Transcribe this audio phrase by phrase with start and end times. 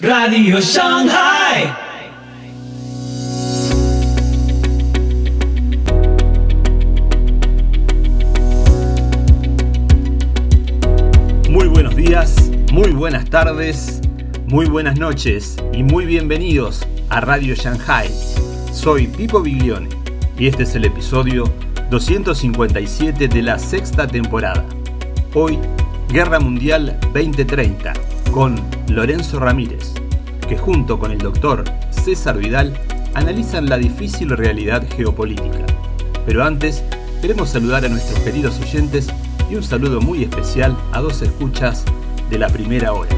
[0.00, 1.72] Radio Shanghai.
[11.48, 14.00] Muy buenos días, muy buenas tardes,
[14.46, 18.10] muy buenas noches y muy bienvenidos a Radio Shanghai.
[18.72, 19.90] Soy Pipo Biglione
[20.36, 21.44] y este es el episodio
[21.90, 24.64] 257 de la sexta temporada.
[25.34, 25.56] Hoy,
[26.08, 27.92] Guerra Mundial 2030,
[28.34, 29.92] con Lorenzo Ramírez,
[30.48, 32.76] que junto con el doctor César Vidal
[33.14, 35.64] analizan la difícil realidad geopolítica.
[36.26, 36.82] Pero antes,
[37.22, 39.06] queremos saludar a nuestros queridos oyentes
[39.48, 41.84] y un saludo muy especial a dos escuchas
[42.28, 43.14] de la primera hora,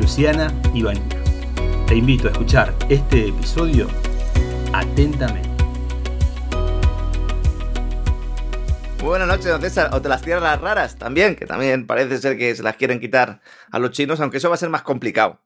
[0.00, 1.04] Luciana y Vanina.
[1.86, 3.86] Te invito a escuchar este episodio
[4.72, 5.43] atentamente.
[9.04, 9.90] Muy buenas noches, don César.
[9.92, 13.42] O te las tierras raras también, que también parece ser que se las quieren quitar
[13.70, 15.42] a los chinos, aunque eso va a ser más complicado.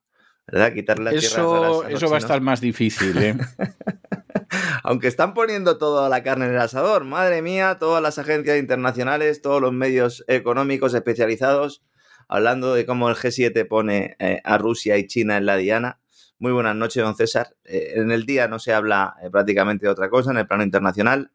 [0.47, 0.73] ¿Verdad?
[0.73, 1.49] Quitarle las tierras raras.
[1.49, 3.37] Eso, a los eso va a estar más difícil, ¿eh?
[4.85, 9.43] Aunque están poniendo toda la carne en el asador, madre mía, todas las agencias internacionales,
[9.43, 11.83] todos los medios económicos especializados,
[12.29, 15.99] hablando de cómo el G7 pone eh, a Rusia y China en la diana.
[16.39, 17.57] Muy buenas noches, don César.
[17.65, 20.63] Eh, en el día no se habla eh, prácticamente de otra cosa en el plano
[20.63, 21.33] internacional,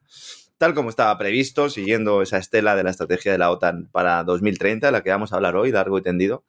[0.57, 4.87] tal como estaba previsto, siguiendo esa estela de la estrategia de la OTAN para 2030,
[4.87, 6.45] de la que vamos a hablar hoy, largo y tendido.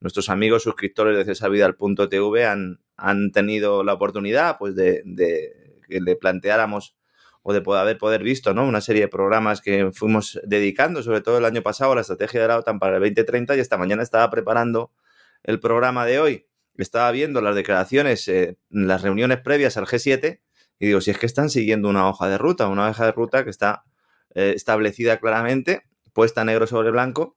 [0.00, 6.16] Nuestros amigos suscriptores de cesarvidal.tv han, han tenido la oportunidad pues, de, de que le
[6.16, 6.96] planteáramos
[7.42, 8.66] o de poder haber poder visto ¿no?
[8.66, 12.42] una serie de programas que fuimos dedicando, sobre todo el año pasado, a la estrategia
[12.42, 14.92] de la OTAN para el 2030 y esta mañana estaba preparando
[15.42, 16.46] el programa de hoy.
[16.76, 20.40] Estaba viendo las declaraciones, eh, las reuniones previas al G7
[20.78, 23.44] y digo, si es que están siguiendo una hoja de ruta, una hoja de ruta
[23.44, 23.84] que está
[24.34, 27.36] eh, establecida claramente, puesta negro sobre blanco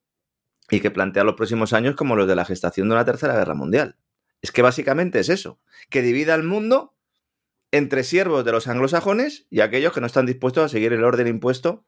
[0.69, 3.53] y que plantea los próximos años como los de la gestación de una tercera guerra
[3.55, 3.97] mundial.
[4.41, 6.95] Es que básicamente es eso, que divida el mundo
[7.71, 11.27] entre siervos de los anglosajones y aquellos que no están dispuestos a seguir el orden
[11.27, 11.85] impuesto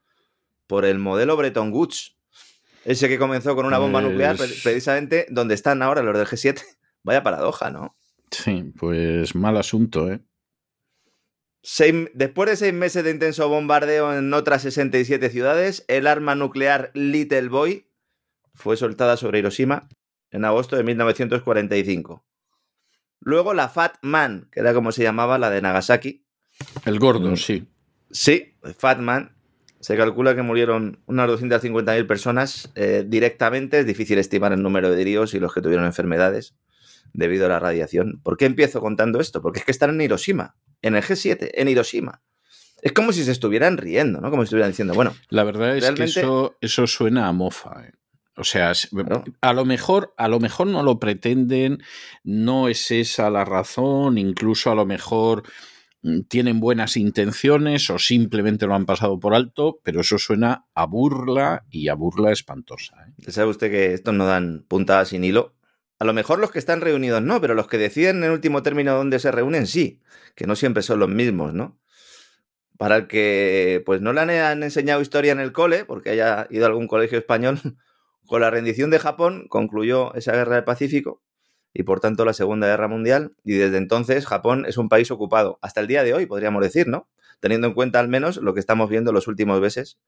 [0.67, 2.15] por el modelo Bretton Woods.
[2.85, 6.27] Ese que comenzó con una bomba Pues- nuclear, pre- precisamente donde están ahora los del
[6.27, 6.61] G7.
[7.03, 7.95] Vaya paradoja, ¿no?
[8.31, 10.21] Sí, pues mal asunto, ¿eh?
[11.65, 16.91] Seis- después de seis meses de intenso bombardeo en otras 67 ciudades, el arma nuclear
[16.93, 17.87] Little Boy
[18.53, 19.87] fue soltada sobre Hiroshima
[20.31, 22.25] en agosto de 1945.
[23.21, 26.25] Luego la Fat Man, que era como se llamaba la de Nagasaki.
[26.85, 27.37] El gordo, Mm.
[27.37, 27.65] sí.
[28.11, 29.35] Sí, Fat Man.
[29.79, 33.79] Se calcula que murieron unas 250.000 personas eh, directamente.
[33.79, 36.55] Es difícil estimar el número de heridos y los que tuvieron enfermedades
[37.13, 38.19] debido a la radiación.
[38.23, 39.41] ¿Por qué empiezo contando esto?
[39.41, 42.21] Porque es que están en Hiroshima, en el G7, en Hiroshima.
[42.83, 44.29] Es como si se estuvieran riendo, ¿no?
[44.29, 47.85] Como si estuvieran diciendo, bueno, La verdad es Realmente- que eso, eso suena a mofa.
[47.87, 47.93] ¿eh?
[48.35, 49.23] O sea, Claro.
[49.41, 51.81] a lo mejor, a lo mejor no lo pretenden,
[52.23, 55.43] no es esa la razón, incluso a lo mejor
[56.05, 60.85] mm, tienen buenas intenciones o simplemente lo han pasado por alto, pero eso suena a
[60.85, 62.95] burla y a burla espantosa.
[63.25, 63.31] ¿eh?
[63.31, 65.53] sabe usted que estos no dan puntadas sin hilo.
[66.03, 68.93] A lo mejor los que están reunidos no, pero los que deciden en último término
[68.93, 70.01] dónde se reúnen sí,
[70.35, 71.79] que no siempre son los mismos, ¿no?
[72.77, 76.65] Para el que pues no le han- enseñado historia en el cole, porque haya ido
[76.65, 77.57] a algún colegio español,
[78.27, 81.21] con la rendición de Japón concluyó esa guerra del Pacífico
[81.73, 85.57] y por tanto la Segunda Guerra Mundial y desde entonces Japón es un país ocupado,
[85.61, 87.07] hasta el día de hoy podríamos decir, ¿no?
[87.39, 89.99] Teniendo en cuenta al menos lo que estamos viendo los últimos meses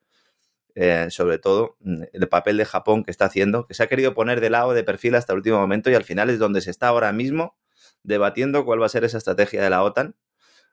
[0.76, 4.14] eh, sobre todo mm, el papel de Japón que está haciendo, que se ha querido
[4.14, 6.70] poner de lado, de perfil hasta el último momento y al final es donde se
[6.70, 7.56] está ahora mismo
[8.04, 10.16] debatiendo cuál va a ser esa estrategia de la OTAN.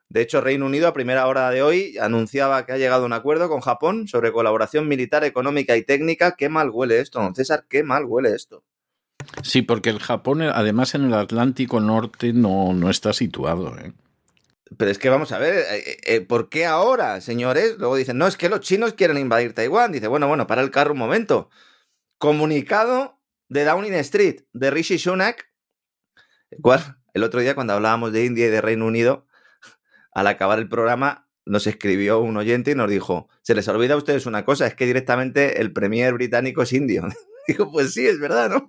[0.09, 3.13] De hecho, Reino Unido a primera hora de hoy anunciaba que ha llegado a un
[3.13, 6.35] acuerdo con Japón sobre colaboración militar, económica y técnica.
[6.37, 8.63] Qué mal huele esto, don César, qué mal huele esto.
[9.41, 13.75] Sí, porque el Japón, además en el Atlántico Norte, no, no está situado.
[13.79, 13.93] ¿eh?
[14.77, 17.77] Pero es que vamos a ver, eh, eh, ¿por qué ahora, señores?
[17.77, 19.91] Luego dicen, no, es que los chinos quieren invadir Taiwán.
[19.91, 21.49] Dice, bueno, bueno, para el carro un momento.
[22.17, 25.51] Comunicado de Downing Street, de Rishi Sunak,
[26.49, 29.27] el cual el otro día cuando hablábamos de India y de Reino Unido,
[30.13, 33.97] al acabar el programa nos escribió un oyente y nos dijo, se les olvida a
[33.97, 37.07] ustedes una cosa, es que directamente el premier británico es indio.
[37.47, 38.65] Digo, pues sí, es verdad, ¿no?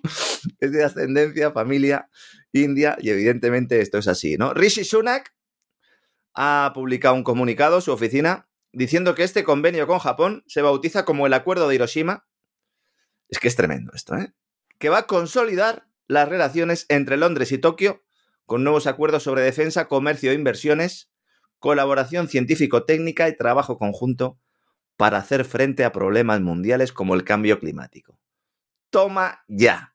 [0.58, 2.08] Es de ascendencia, familia
[2.54, 4.54] india y evidentemente esto es así, ¿no?
[4.54, 5.34] Rishi Sunak
[6.34, 11.26] ha publicado un comunicado, su oficina, diciendo que este convenio con Japón se bautiza como
[11.26, 12.26] el Acuerdo de Hiroshima.
[13.28, 14.34] Es que es tremendo esto, ¿eh?
[14.78, 18.02] Que va a consolidar las relaciones entre Londres y Tokio
[18.46, 21.10] con nuevos acuerdos sobre defensa, comercio e inversiones,
[21.58, 24.38] colaboración científico-técnica y trabajo conjunto
[24.96, 28.18] para hacer frente a problemas mundiales como el cambio climático.
[28.90, 29.94] Toma ya.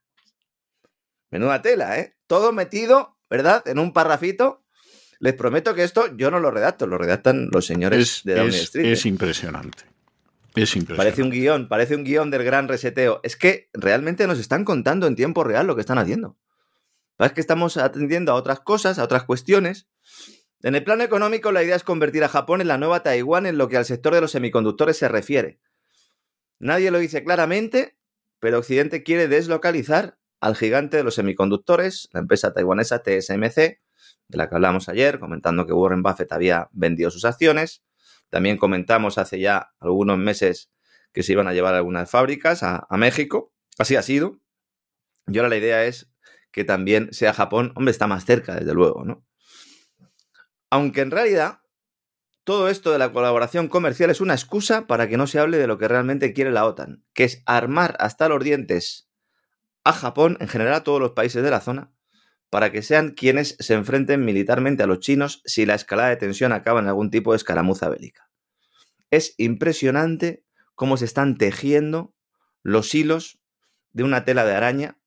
[1.29, 2.17] Menuda tela, ¿eh?
[2.25, 3.67] Todo metido ¿verdad?
[3.67, 4.58] En un parrafito.
[5.19, 8.53] Les prometo que esto yo no lo redacto, lo redactan los señores Es, de Downing
[8.53, 8.91] es- Street.
[8.91, 9.09] es ¿eh?
[9.09, 9.83] impresionante.
[10.55, 10.95] Es impresionante.
[10.95, 13.19] Parece un guion, parece un guion del gran reseteo.
[13.23, 16.37] Es que realmente nos están contando en tiempo real lo que están haciendo.
[17.19, 19.87] Es que estamos atendiendo a otras cosas, a otras cuestiones.
[20.61, 23.57] En el plano económico, la idea es convertir a Japón en la nueva Taiwán en
[23.57, 25.59] lo que al sector de los semiconductores se refiere.
[26.59, 27.97] Nadie lo dice claramente,
[28.39, 33.79] pero Occidente quiere deslocalizar al gigante de los semiconductores, la empresa taiwanesa TSMC,
[34.27, 37.83] de la que hablamos ayer, comentando que Warren Buffett había vendido sus acciones.
[38.29, 40.71] También comentamos hace ya algunos meses
[41.11, 43.53] que se iban a llevar algunas fábricas a, México.
[43.77, 44.39] Así ha sido.
[45.27, 46.11] Y ahora la idea es
[46.51, 47.73] que también sea Japón.
[47.75, 49.25] Hombre, está más cerca, desde luego, ¿no?
[50.69, 51.61] Aunque en realidad
[52.43, 55.67] todo esto de la colaboración comercial es una excusa para que no se hable de
[55.67, 59.09] lo que realmente quiere la OTAN, que es armar hasta los dientes
[59.83, 61.91] a Japón, en general a todos los países de la zona,
[62.49, 66.51] para que sean quienes se enfrenten militarmente a los chinos si la escalada de tensión
[66.51, 68.29] acaba en algún tipo de escaramuza bélica.
[69.11, 70.43] Es impresionante
[70.75, 72.13] cómo se están tejiendo
[72.63, 73.39] los hilos
[73.91, 74.97] de una tela de araña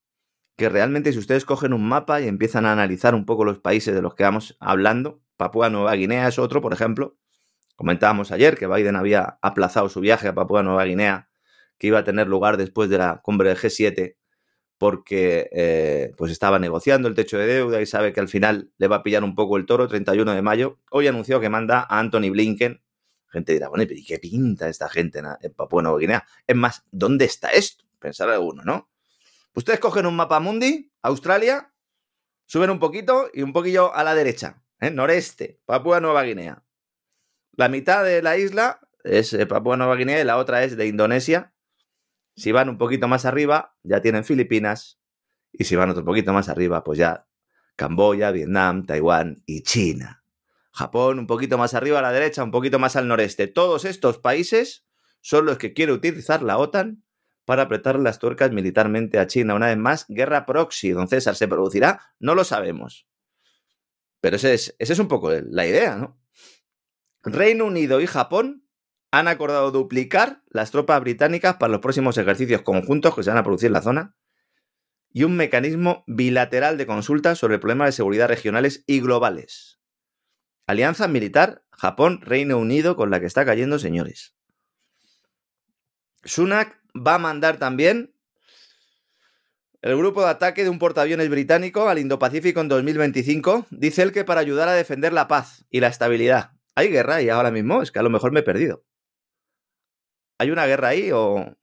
[0.56, 3.94] que realmente si ustedes cogen un mapa y empiezan a analizar un poco los países
[3.94, 7.16] de los que vamos hablando, Papúa Nueva Guinea es otro, por ejemplo.
[7.74, 11.30] Comentábamos ayer que Biden había aplazado su viaje a Papúa Nueva Guinea,
[11.78, 14.16] que iba a tener lugar después de la cumbre del G7,
[14.82, 18.88] porque eh, pues estaba negociando el techo de deuda y sabe que al final le
[18.88, 20.80] va a pillar un poco el toro, 31 de mayo.
[20.90, 22.82] Hoy anunció que manda a Anthony Blinken.
[23.28, 26.26] Gente dirá, bueno, ¿y qué pinta esta gente en, Papúa Nueva Guinea?
[26.48, 27.84] Es más, ¿dónde está esto?
[28.00, 28.90] Pensar alguno, ¿no?
[29.54, 31.72] Ustedes cogen un mapa mundi, Australia,
[32.46, 34.90] suben un poquito y un poquillo a la derecha, ¿eh?
[34.90, 36.64] noreste, Papúa Nueva Guinea.
[37.52, 40.88] La mitad de la isla es eh, Papúa Nueva Guinea y la otra es de
[40.88, 41.51] Indonesia.
[42.34, 45.00] Si van un poquito más arriba, ya tienen Filipinas.
[45.52, 47.26] Y si van otro poquito más arriba, pues ya
[47.76, 50.24] Camboya, Vietnam, Taiwán y China.
[50.72, 53.46] Japón un poquito más arriba a la derecha, un poquito más al noreste.
[53.46, 54.86] Todos estos países
[55.20, 57.04] son los que quiere utilizar la OTAN
[57.44, 59.54] para apretar las tuercas militarmente a China.
[59.54, 60.90] Una vez más, guerra proxy.
[60.90, 62.00] Don César, ¿se producirá?
[62.18, 63.06] No lo sabemos.
[64.20, 66.18] Pero esa es, ese es un poco la idea, ¿no?
[67.24, 68.61] Reino Unido y Japón
[69.12, 73.44] han acordado duplicar las tropas británicas para los próximos ejercicios conjuntos que se van a
[73.44, 74.16] producir en la zona
[75.12, 79.78] y un mecanismo bilateral de consulta sobre problemas de seguridad regionales y globales.
[80.66, 84.34] Alianza militar Japón-Reino Unido con la que está cayendo, señores.
[86.24, 88.14] Sunak va a mandar también
[89.82, 93.66] el grupo de ataque de un portaaviones británico al Indo-Pacífico en 2025.
[93.70, 96.52] Dice él que para ayudar a defender la paz y la estabilidad.
[96.74, 98.84] Hay guerra ahí ahora mismo, es que a lo mejor me he perdido.
[100.42, 101.56] ¿Hay una guerra ahí o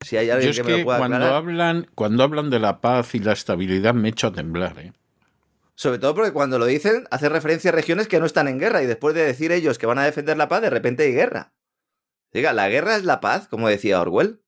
[0.00, 1.36] si hay Yo alguien es que me lo pueda cuando aclarar?
[1.36, 4.78] hablan, cuando hablan de la paz y la estabilidad me echo a temblar.
[4.78, 4.92] ¿eh?
[5.74, 8.80] Sobre todo porque cuando lo dicen, hace referencia a regiones que no están en guerra
[8.84, 11.52] y después de decir ellos que van a defender la paz, de repente hay guerra.
[12.32, 14.40] Diga, la guerra es la paz, como decía Orwell.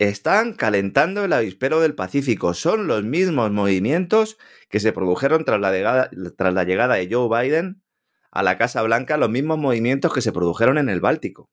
[0.00, 2.52] Están calentando el avispero del Pacífico.
[2.52, 4.38] Son los mismos movimientos
[4.68, 7.80] que se produjeron tras la, llegada, tras la llegada de Joe Biden
[8.32, 11.50] a la Casa Blanca, los mismos movimientos que se produjeron en el Báltico.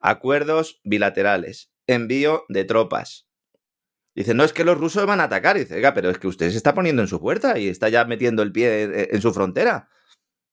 [0.00, 3.28] Acuerdos bilaterales, envío de tropas,
[4.18, 5.56] Dice, no es que los rusos van a atacar.
[5.56, 8.42] Dice, pero es que usted se está poniendo en su puerta y está ya metiendo
[8.42, 9.88] el pie en, en su frontera.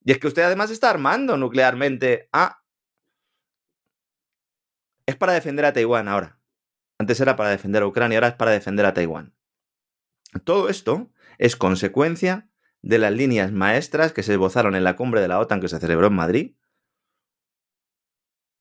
[0.03, 2.29] Y es que usted además está armando nuclearmente.
[2.31, 2.61] Ah,
[5.07, 6.39] es para defender a Taiwán ahora.
[6.99, 9.35] Antes era para defender a Ucrania, ahora es para defender a Taiwán.
[10.43, 12.51] Todo esto es consecuencia
[12.85, 15.79] de las líneas maestras que se esbozaron en la cumbre de la OTAN que se
[15.79, 16.55] celebró en Madrid.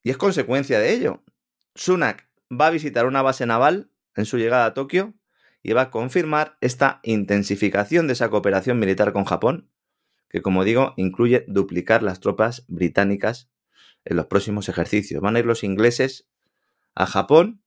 [0.03, 1.23] Y es consecuencia de ello.
[1.75, 5.13] Sunak va a visitar una base naval en su llegada a Tokio
[5.63, 9.71] y va a confirmar esta intensificación de esa cooperación militar con Japón,
[10.31, 13.51] que como digo, incluye duplicar las tropas británicas
[14.07, 15.21] en los próximos ejercicios.
[15.21, 16.27] Van a ir los ingleses
[16.95, 17.63] a Japón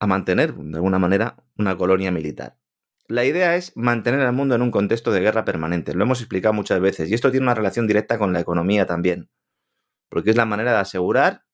[0.00, 2.58] a mantener, de alguna manera, una colonia militar.
[3.06, 5.92] La idea es mantener al mundo en un contexto de guerra permanente.
[5.94, 9.30] Lo hemos explicado muchas veces y esto tiene una relación directa con la economía también,
[10.08, 11.44] porque es la manera de asegurar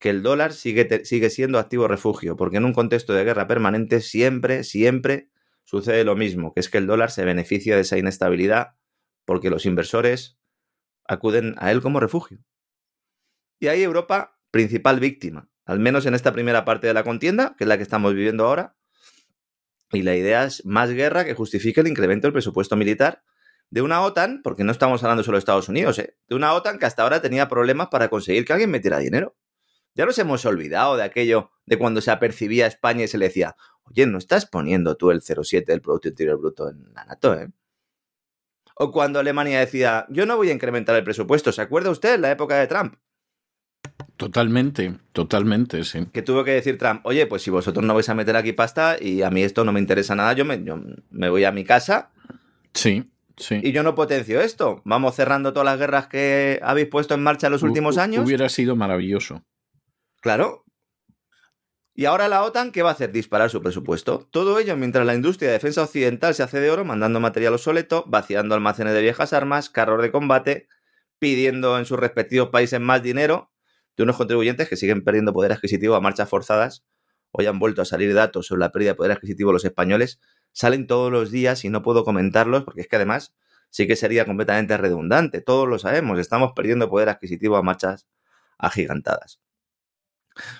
[0.00, 4.64] que el dólar sigue, siendo activo refugio, porque en un contexto de guerra permanente siempre,
[4.64, 5.30] siempre
[5.64, 8.76] sucede lo mismo, que es que el dólar se beneficia de esa inestabilidad
[9.26, 10.38] porque los inversores
[11.04, 12.38] acuden a él como refugio.
[13.60, 17.64] Y ahí Europa, principal víctima, al menos en esta primera parte de la contienda, que
[17.64, 18.77] es la que estamos viviendo ahora,
[19.92, 23.22] y la idea es más guerra que justifique el incremento del presupuesto militar
[23.70, 26.16] de una OTAN, porque no estamos hablando solo de Estados Unidos, ¿eh?
[26.28, 29.36] de una OTAN que hasta ahora tenía problemas para conseguir que alguien metiera dinero.
[29.94, 33.26] Ya nos hemos olvidado de aquello de cuando se apercibía a España y se le
[33.26, 37.34] decía, oye, no estás poniendo tú el 0,7 del Producto Interior Bruto en la NATO,
[37.34, 37.50] ¿eh?
[38.80, 41.50] O cuando Alemania decía, yo no voy a incrementar el presupuesto.
[41.50, 42.94] ¿Se acuerda usted la época de Trump?
[44.18, 46.06] Totalmente, totalmente, sí.
[46.12, 48.96] Que tuvo que decir Trump, oye, pues si vosotros no vais a meter aquí pasta
[49.00, 51.62] y a mí esto no me interesa nada, yo me, yo me voy a mi
[51.62, 52.10] casa.
[52.74, 53.60] Sí, sí.
[53.62, 54.82] Y yo no potencio esto.
[54.84, 58.26] Vamos cerrando todas las guerras que habéis puesto en marcha en los últimos U años.
[58.26, 59.44] Hubiera sido maravilloso.
[60.20, 60.64] Claro.
[61.94, 63.12] Y ahora la OTAN, ¿qué va a hacer?
[63.12, 64.26] Disparar su presupuesto.
[64.32, 68.02] Todo ello mientras la industria de defensa occidental se hace de oro, mandando material obsoleto,
[68.08, 70.66] vaciando almacenes de viejas armas, carros de combate,
[71.20, 73.52] pidiendo en sus respectivos países más dinero
[73.98, 76.84] de unos contribuyentes que siguen perdiendo poder adquisitivo a marchas forzadas.
[77.32, 80.20] Hoy han vuelto a salir datos sobre la pérdida de poder adquisitivo de los españoles.
[80.52, 83.34] Salen todos los días y no puedo comentarlos porque es que además
[83.70, 85.40] sí que sería completamente redundante.
[85.40, 88.06] Todos lo sabemos, estamos perdiendo poder adquisitivo a marchas
[88.56, 89.40] agigantadas.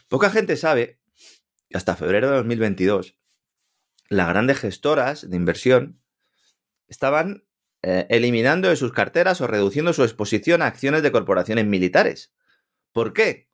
[0.09, 0.99] Poca gente sabe
[1.71, 3.17] que hasta febrero de 2022
[4.09, 6.03] las grandes gestoras de inversión
[6.89, 7.45] estaban
[7.83, 12.33] eh, eliminando de sus carteras o reduciendo su exposición a acciones de corporaciones militares.
[12.93, 13.49] ¿Por qué?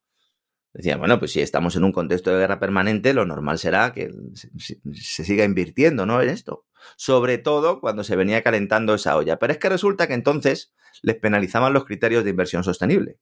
[0.74, 4.10] Decían, bueno, pues si estamos en un contexto de guerra permanente, lo normal será que
[4.34, 4.50] se,
[4.92, 6.20] se, siga invirtiendo, ¿no?
[6.20, 6.66] En esto.
[6.96, 9.38] Sobre todo cuando se venía calentando esa olla.
[9.38, 13.20] Pero es que resulta que entonces les penalizaban los criterios de inversión sostenible.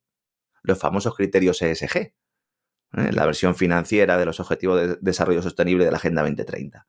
[0.62, 1.97] Los famosos criterios ESG.
[1.97, 2.14] ¿eh?
[3.12, 6.88] La versión financiera de los Objetivos de Desarrollo Sostenible de la Agenda 2030.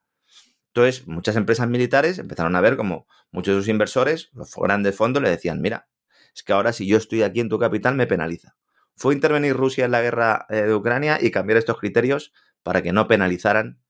[0.67, 5.21] Entonces, muchas empresas militares empezaron a ver como muchos de sus inversores, los grandes fondos,
[5.21, 5.89] le decían, mira,
[6.33, 8.55] es que ahora si yo estoy aquí en tu capital me penaliza
[8.95, 12.33] fue intervenir Rusia en la guerra eh, de Ucrania y cambiar estos criterios
[12.63, 13.81] para que no penalizaran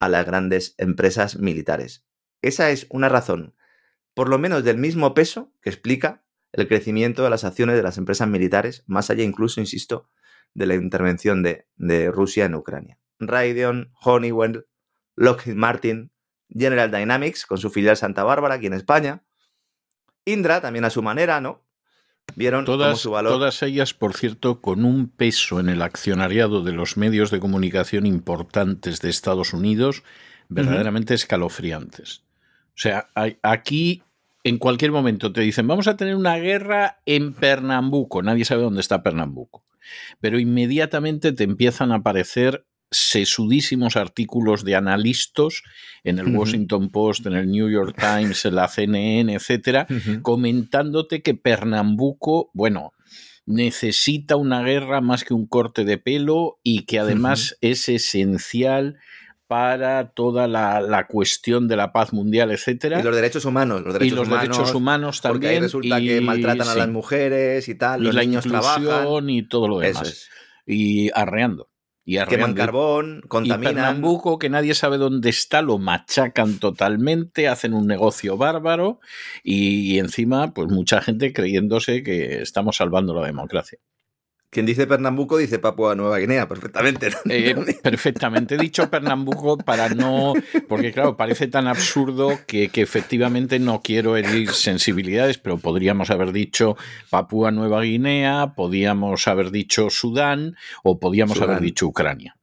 [0.00, 2.04] a las grandes empresas militares.
[2.42, 3.54] Esa es una razón,
[4.12, 7.98] por lo menos del mismo peso, que explica el crecimiento de las acciones de las
[7.98, 10.10] empresas militares, más allá incluso, insisto,
[10.52, 12.98] de la intervención de, de Rusia en Ucrania.
[13.18, 14.66] Raytheon, Honeywell,
[15.16, 16.12] Lockheed Martin,
[16.48, 19.24] General Dynamics, con su filial Santa Bárbara aquí en España,
[20.24, 21.63] Indra también a su manera, ¿no?
[22.36, 23.32] Vieron todas, su valor.
[23.32, 28.06] Todas ellas, por cierto, con un peso en el accionariado de los medios de comunicación
[28.06, 30.02] importantes de Estados Unidos
[30.48, 31.20] verdaderamente uh -huh.
[31.20, 32.22] escalofriantes.
[32.68, 34.02] O sea, hay, aquí
[34.42, 38.22] en cualquier momento te dicen, vamos a tener una guerra en Pernambuco.
[38.22, 39.64] Nadie sabe dónde está Pernambuco.
[40.20, 42.66] Pero inmediatamente te empiezan a aparecer
[42.96, 45.62] sesudísimos artículos de analistas
[46.02, 46.38] en el uh -huh.
[46.38, 50.22] Washington Post, en el New York Times, en la CNN, etcétera, uh -huh.
[50.22, 52.92] comentándote que Pernambuco, bueno,
[53.46, 57.70] necesita una guerra más que un corte de pelo y que además uh -huh.
[57.70, 58.96] es esencial
[59.46, 63.00] para toda la, la, cuestión de la paz mundial, etcétera.
[63.00, 63.82] Y los derechos humanos.
[63.82, 65.40] Los derechos y los humanos, derechos humanos también.
[65.40, 66.72] Porque ahí resulta y, que maltratan sí.
[66.72, 69.28] a las mujeres y tal, y los la niños trabajan.
[69.30, 70.08] y todo lo demás.
[70.08, 70.28] Es.
[70.66, 71.68] Y arreando.
[72.04, 73.72] Y queman carbón, contaminan.
[73.72, 79.00] Y Pernambuco, que nadie sabe dónde está, lo machacan totalmente, hacen un negocio bárbaro
[79.42, 83.78] y, y, encima, pues mucha gente creyéndose que estamos salvando la democracia.
[84.54, 87.08] Quien dice Pernambuco dice Papua Nueva Guinea, perfectamente.
[87.28, 88.54] Eh, perfectamente.
[88.54, 90.32] He dicho Pernambuco para no.
[90.68, 96.30] Porque, claro, parece tan absurdo que, que, efectivamente no quiero herir sensibilidades, pero podríamos haber
[96.30, 96.76] dicho
[97.10, 101.50] Papua Nueva Guinea, podíamos haber dicho Sudán o podíamos Sudán.
[101.50, 102.36] haber dicho Ucrania.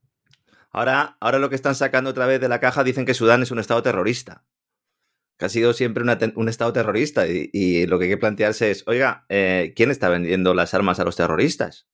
[0.70, 3.50] Ahora, ahora lo que están sacando otra vez de la caja dicen que Sudán es
[3.50, 4.44] un estado terrorista.
[5.38, 7.26] Que ha sido siempre una, un estado terrorista.
[7.26, 11.00] Y, y, lo que hay que plantearse es: oiga, eh, ¿quién está vendiendo las armas
[11.00, 11.86] a los terroristas?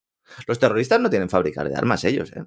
[0.46, 2.44] Los terroristas no tienen fábricas de armas ellos, ¿eh?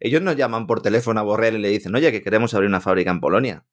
[0.00, 2.80] Ellos no llaman por teléfono a Borrell y le dicen, oye, que queremos abrir una
[2.80, 3.66] fábrica en Polonia.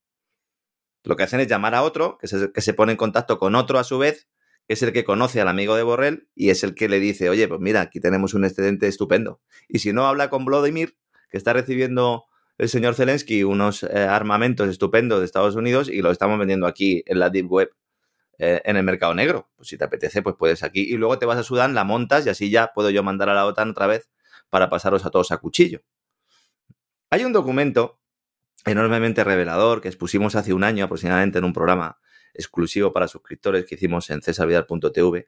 [1.03, 3.55] Lo que hacen es llamar a otro, que se, que se pone en contacto con
[3.55, 4.27] otro a su vez,
[4.67, 7.29] que es el que conoce al amigo de Borrell y es el que le dice,
[7.29, 9.39] oye, pues mira, aquí tenemos un excedente estupendo.
[9.69, 10.97] Y si no, habla con Vladimir,
[11.29, 12.25] que está recibiendo
[12.57, 17.03] el señor Zelensky unos eh, armamentos estupendos de Estados Unidos y lo estamos vendiendo aquí
[17.05, 17.69] en la Deep Web
[18.39, 19.50] eh, en el mercado negro.
[19.56, 20.82] Pues si te apetece, pues puedes aquí.
[20.82, 23.34] Y luego te vas a Sudán, la montas y así ya puedo yo mandar a
[23.34, 24.10] la OTAN otra vez
[24.50, 25.82] para pasaros a todos a cuchillo.
[27.10, 28.00] Hay un documento
[28.65, 32.00] enormemente revelador que expusimos hace un año aproximadamente en un programa
[32.34, 35.27] exclusivo para suscriptores que hicimos en cesarvidal.tv,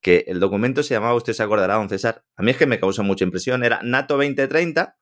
[0.00, 2.80] que el documento se llamaba, usted se acordará, don César, a mí es que me
[2.80, 4.96] causó mucha impresión, era NATO 2030,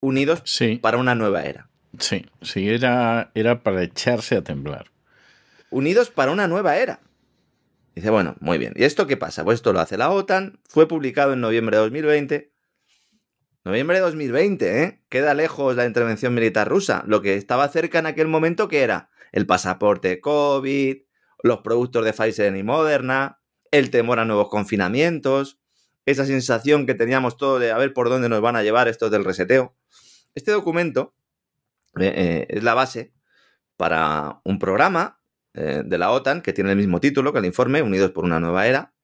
[0.00, 0.76] unidos sí.
[0.76, 1.70] para una nueva era.
[1.98, 4.91] Sí, sí, era, era para echarse a temblar.
[5.72, 7.00] Unidos para una nueva era.
[7.94, 8.72] Dice, bueno, muy bien.
[8.76, 9.44] ¿Y esto qué pasa?
[9.44, 12.52] Pues esto lo hace la OTAN, fue publicado en noviembre de 2020.
[13.64, 15.02] Noviembre de 2020, ¿eh?
[15.08, 17.04] Queda lejos la intervención militar rusa.
[17.06, 21.02] Lo que estaba cerca en aquel momento, que era el pasaporte COVID,
[21.42, 25.60] los productos de Pfizer y Moderna, el temor a nuevos confinamientos,
[26.06, 29.10] esa sensación que teníamos todo de a ver por dónde nos van a llevar estos
[29.10, 29.76] del reseteo.
[30.34, 31.14] Este documento
[32.00, 33.12] eh, eh, es la base
[33.76, 35.21] para un programa
[35.54, 38.40] eh, de la OTAN que tiene el mismo título que el informe, Unidos por una
[38.40, 38.94] nueva era,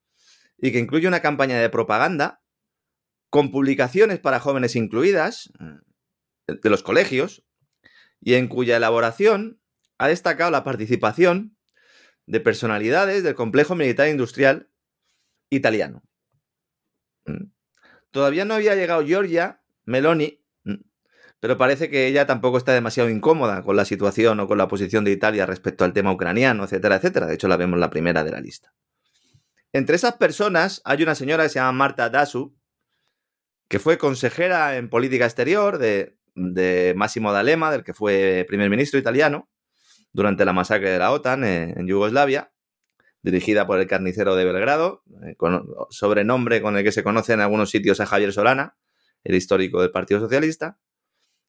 [0.57, 2.43] y que incluye una campaña de propaganda
[3.31, 5.52] con publicaciones para jóvenes incluidas
[6.47, 7.45] de los colegios
[8.21, 9.61] y en cuya elaboración
[9.99, 11.57] ha destacado la participación
[12.26, 14.71] de personalidades del complejo militar industrial
[15.50, 16.02] italiano.
[17.26, 17.52] Mm.
[18.11, 20.45] Todavía no había llegado Giorgia Meloni,
[21.40, 25.04] pero parece que ella tampoco está demasiado incómoda con la situación o con la posición
[25.04, 27.26] de Italia respecto al tema ucraniano, etcétera, etcétera.
[27.26, 28.73] De hecho, la vemos la primera de la lista.
[29.73, 32.57] Entre esas personas hay una señora que se llama Marta Dasu,
[33.68, 36.16] que fue consejera en política exterior de,
[36.97, 39.49] Massimo D'Alema, del que fue primer ministro italiano,
[40.12, 42.52] durante la masacre de la OTAN en, Yugoslavia,
[43.23, 45.37] dirigida por el carnicero de Belgrado, eh,
[45.90, 48.76] sobrenombre con el que se conoce en algunos sitios a Javier Solana,
[49.23, 50.78] el histórico del Partido Socialista,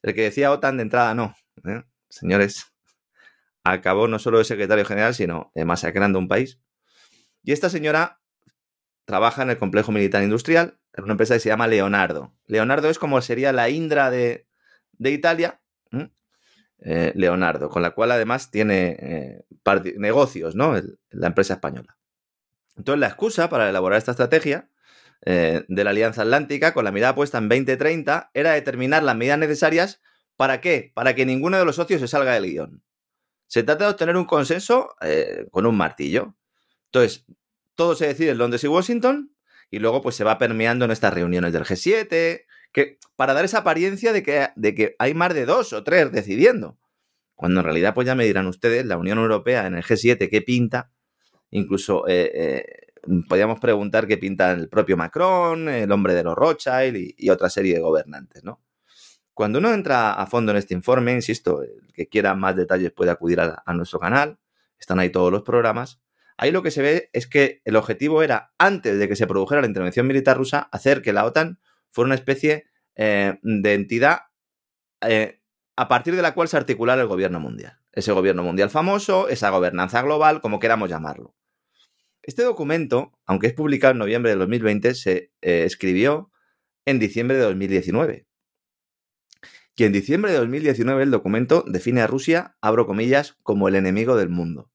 [0.01, 1.35] el que decía OTAN de entrada no.
[1.65, 1.83] ¿eh?
[2.09, 2.65] Señores,
[3.63, 6.59] acabó no solo de secretario general, sino masacrando un país.
[7.43, 8.19] Y esta señora
[9.05, 12.35] trabaja en el complejo militar industrial, en una empresa que se llama Leonardo.
[12.45, 14.47] Leonardo es como sería la Indra de,
[14.99, 15.61] Italia,
[16.81, 19.45] eh, Leonardo, con la cual además tiene eh,
[19.97, 20.75] negocios, ¿no?
[21.09, 21.97] la empresa española.
[22.77, 24.69] Entonces, la excusa para elaborar esta estrategia
[25.29, 29.39] eh, de la Alianza Atlántica, con la mirada puesta en 2030, era determinar las medidas
[29.39, 30.01] necesarias
[30.37, 30.91] para qué?
[30.95, 32.83] Para que ninguno de los socios se salga del guion.
[33.47, 34.95] Se trata de obtener un consenso
[35.51, 36.35] con un martillo.
[36.85, 37.25] Entonces,
[37.75, 39.33] todo se decide en Londres y Washington
[39.71, 43.59] y luego pues se va permeando en estas reuniones del G7, que, para dar esa
[43.59, 46.77] apariencia de que, de que hay más de dos o tres decidiendo.
[47.35, 50.41] Cuando en realidad, pues ya me dirán ustedes, la Unión Europea en el G7, ¿qué
[50.41, 50.91] pinta?
[51.51, 52.65] Incluso eh, eh,
[53.27, 57.75] podríamos preguntar qué pinta el propio Macron, el hombre de los Rothschild y, otra serie
[57.75, 58.61] de gobernantes, ¿no?
[59.33, 63.11] Cuando uno entra a fondo en este informe, insisto, el que quiera más detalles puede
[63.11, 64.37] acudir a, nuestro canal,
[64.77, 66.01] están ahí todos los programas.
[66.37, 69.61] Ahí lo que se ve es que el objetivo era, antes de que se produjera
[69.61, 71.59] la intervención militar rusa, hacer que la OTAN
[71.89, 74.23] fue una especie eh, de entidad
[75.01, 75.39] eh,
[75.77, 77.79] a partir de la cual se articulara el gobierno mundial.
[77.93, 81.33] Ese gobierno mundial famoso, esa gobernanza global, como queramos llamarlo.
[82.23, 86.31] Este documento, aunque es publicado en noviembre de 2020, se eh, escribió
[86.85, 88.27] en diciembre de 2019.
[89.75, 94.17] Y en diciembre de 2019 el documento define a Rusia, abro comillas, como el enemigo
[94.17, 94.69] del mundo.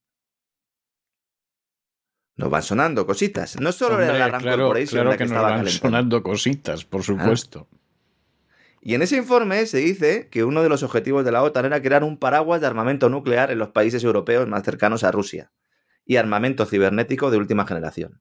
[2.36, 3.60] Nos van sonando cositas.
[3.60, 7.04] No solo era la Ram claro, Corporation la que, nos van sonando cositas, por ah.
[7.04, 7.68] supuesto.
[8.80, 11.82] Y en ese informe se dice que uno de los objetivos de la OTAN era
[11.82, 15.52] crear un paraguas de armamento nuclear en los países europeos más cercanos a Rusia
[16.04, 18.20] y armamento cibernético de última generación.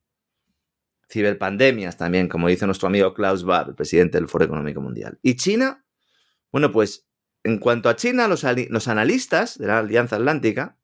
[1.08, 5.18] Ciberpandemias también, como dice nuestro amigo Klaus Schwab, el presidente del Foro Económico Mundial.
[5.22, 5.84] ¿Y China?
[6.50, 7.06] Bueno, pues
[7.44, 8.44] en cuanto a China, los,
[8.88, 10.78] analistas de la Alianza Atlántica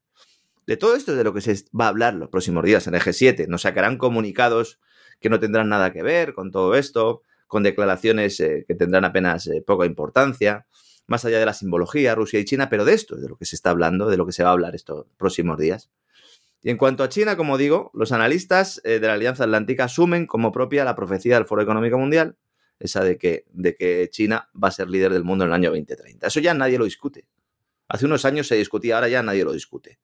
[0.66, 2.94] de todo esto es de lo que se va a hablar los próximos días en
[2.94, 3.48] el G7.
[3.48, 4.78] Nos sacarán comunicados
[5.20, 9.46] que no tendrán nada que ver con todo esto, con declaraciones eh, que tendrán apenas
[9.48, 10.66] eh, poca importancia,
[11.06, 13.46] más allá de la simbología, Rusia y China, pero de esto es de lo que
[13.46, 15.90] se está hablando, de lo que se va a hablar estos próximos días.
[16.62, 20.26] Y en cuanto a China, como digo, los analistas eh, de la Alianza Atlántica asumen
[20.26, 22.36] como propia la profecía del Foro Económico Mundial,
[22.78, 25.70] esa de que, de que China va a ser líder del mundo en el año
[25.70, 26.26] 2030.
[26.26, 27.26] Eso ya nadie lo discute.
[27.88, 29.98] Hace unos años se discutía, ahora ya nadie lo discute.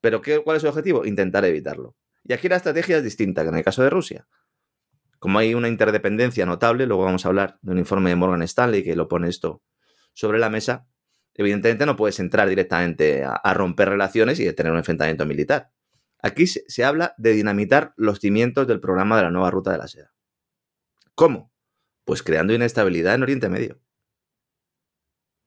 [0.00, 1.04] ¿Pero qué, cuál es su objetivo?
[1.04, 1.96] Intentar evitarlo.
[2.24, 4.26] Y aquí la estrategia es distinta que en el caso de Rusia.
[5.18, 8.82] Como hay una interdependencia notable, luego vamos a hablar de un informe de Morgan Stanley
[8.82, 9.62] que lo pone esto
[10.12, 10.86] sobre la mesa,
[11.34, 15.70] evidentemente no puedes entrar directamente a, romper relaciones y tener un enfrentamiento militar.
[16.22, 19.88] Aquí se, habla de dinamitar los cimientos del programa de la nueva ruta de la
[19.88, 20.12] seda.
[21.14, 21.52] ¿Cómo?
[22.04, 23.80] Pues creando inestabilidad en Oriente Medio.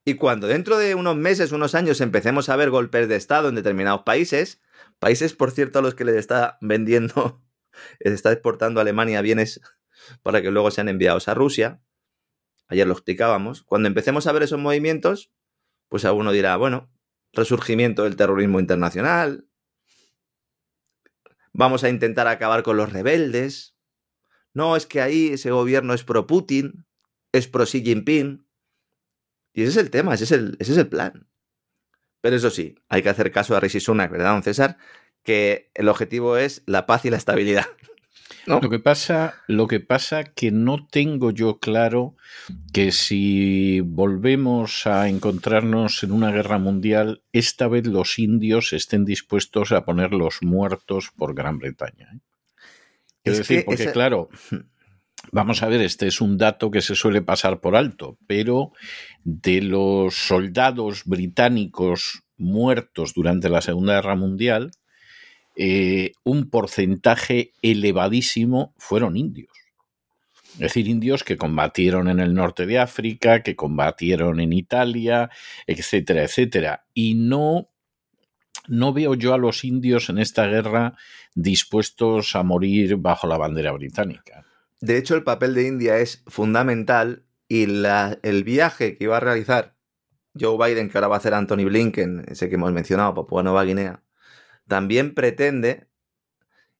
[0.06, 3.56] Y cuando dentro de unos meses, unos años, empecemos a ver golpes de Estado en
[3.56, 4.62] determinados países,
[5.00, 7.42] países, por cierto, a los que les está vendiendo,
[8.00, 9.62] les está exportando a Alemania bienes
[10.22, 11.82] para que luego sean enviados a Rusia,
[12.68, 15.32] ayer lo explicábamos, cuando empecemos a ver esos movimientos,
[15.88, 16.92] pues alguno dirá, bueno,
[17.32, 19.48] resurgimiento del terrorismo internacional,
[21.54, 23.78] vamos a intentar acabar con los rebeldes,
[24.54, 26.86] no, es que ahí ese gobierno es pro Putin,
[27.32, 28.46] es pro Xi Jinping,
[29.54, 31.28] y ese es el tema, ese es el, ese es el plan.
[32.22, 34.78] Pero eso sí, hay que hacer caso a Rishi Sunak, ¿verdad, don César?
[35.24, 37.66] Que el objetivo es la paz y la estabilidad.
[38.46, 42.16] Lo que pasa, lo que pasa que no tengo yo claro
[42.74, 49.72] que si volvemos a encontrarnos en una guerra mundial, esta vez los indios estén dispuestos
[49.72, 52.10] a poner los muertos por Gran Bretaña.
[52.14, 52.20] ¿eh?
[53.24, 54.30] Es decir, porque claro,
[55.32, 58.74] Vamos a ver, este es un dato que se suele pasar por alto, pero
[59.24, 64.72] de los soldados británicos muertos durante la Segunda Guerra Mundial,
[65.56, 69.52] eh, un porcentaje elevadísimo fueron indios.
[70.54, 75.32] Es decir, indios que combatieron en el norte de África, que combatieron en Italia,
[75.66, 76.86] etcétera, etcétera.
[76.94, 77.70] Y no,
[78.68, 80.96] no veo yo a los indios en esta guerra
[81.34, 84.46] dispuestos a morir bajo la bandera británica.
[84.80, 89.76] De hecho, el papel de India es fundamental y el viaje que iba a realizar
[90.40, 93.64] Joe Biden, que ahora va a hacer Anthony Blinken, ese que hemos mencionado, Papua Nueva
[93.64, 94.02] Guinea,
[94.68, 95.88] también pretende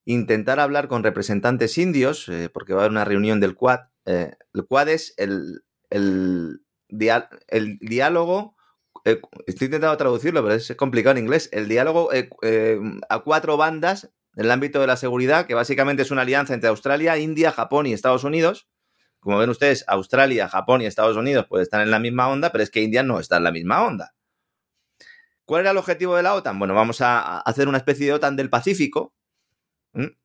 [0.04, 3.80] intentar hablar con representantes indios, eh, porque va a haber una reunión del Quad.
[4.04, 8.56] Eh, el Quad es el, el, diálogo,
[9.04, 12.10] eh, estoy intentando traducirlo, pero es complicado en inglés, el diálogo
[13.08, 16.68] a cuatro bandas en el ámbito de la seguridad, que básicamente es una alianza entre
[16.68, 18.68] Australia, India, Japón y Estados Unidos.
[19.20, 22.62] Como ven ustedes, Australia, Japón y Estados Unidos pueden estar en la misma onda, pero
[22.62, 24.14] es que India no está en la misma onda.
[25.44, 26.58] ¿Cuál era el objetivo de la OTAN?
[26.58, 29.14] Bueno, vamos a hacer una especie de OTAN del Pacífico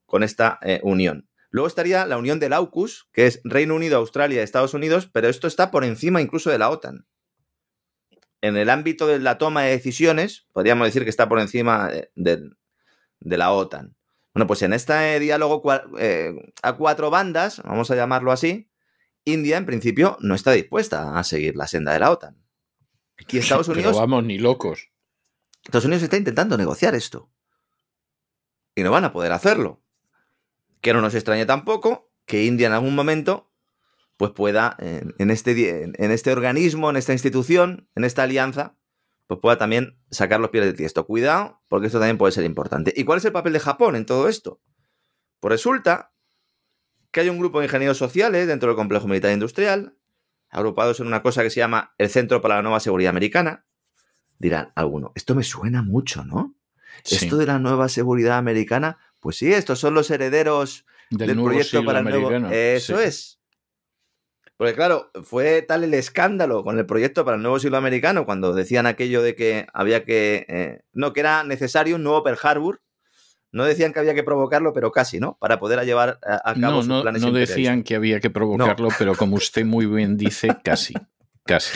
[0.06, 1.30] con esta eh, unión.
[1.52, 5.48] Luego estaría la unión del AUKUS, que es Reino Unido, Australia, Estados Unidos, pero esto
[5.48, 7.08] está por encima incluso de la OTAN.
[8.42, 12.50] En el ámbito de la toma de decisiones, podríamos decir que está por encima de,
[13.20, 13.96] la OTAN.
[14.34, 15.62] Bueno, pues en este diálogo
[16.00, 18.70] eh, a cuatro bandas, vamos a llamarlo así,
[19.26, 22.38] India en principio no está dispuesta a seguir la senda de la OTAN.
[23.28, 23.92] Y Estados Unidos...
[23.92, 24.89] Pero vamos, ni locos.
[25.70, 27.30] Estados Unidos está intentando negociar esto.
[28.76, 29.82] Y no van a poder hacerlo.
[30.82, 33.52] Que no nos extrañe tampoco que India en algún momento
[34.18, 38.76] pues pueda, en, este, en este organismo, en esta institución, en esta alianza,
[39.28, 41.06] pues pueda también sacar los pies del tiesto.
[41.06, 42.94] Cuidado, porque esto también puede ser importante.
[42.98, 44.60] ¿Y cuál es el papel de Japón en todo esto?
[45.40, 46.12] Pues resulta
[47.12, 49.96] que hay un grupo de ingenieros sociales dentro del complejo militar industrial,
[50.50, 53.66] agrupados en una cosa que se llama el Centro para la Nueva Seguridad Americana.
[54.40, 56.56] Dirán alguno, esto me suena mucho, ¿no?
[57.04, 62.00] Esto de la nueva seguridad americana, pues sí, estos son los herederos del, proyecto para
[62.00, 62.32] el nuevo.
[62.50, 63.40] Eso es.
[64.58, 68.54] Porque claro, fue tal el escándalo con el proyecto para el nuevo siglo americano cuando
[68.54, 70.46] decían aquello de que había que.
[70.50, 72.82] Eh, no, que era necesario un nuevo Pearl Harbor.
[73.52, 75.38] No decían que había que provocarlo, pero casi, ¿no?
[75.40, 78.90] Para poder llevar a, cabo no, sus no, planes No decían que había que provocarlo,
[78.98, 80.94] pero como usted muy bien dice, casi.
[81.46, 81.76] Casi.